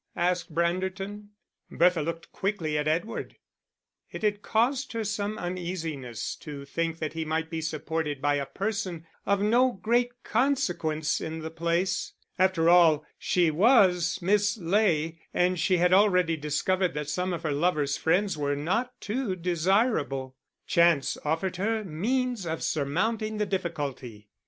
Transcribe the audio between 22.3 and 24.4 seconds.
of surmounting the difficulty.